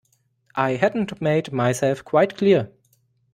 I 0.55 0.77
hadn't 0.77 1.21
made 1.21 1.51
myself 1.51 2.03
quite 2.03 2.35
clear. 2.35 2.71